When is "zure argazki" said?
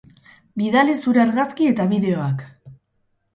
1.01-1.69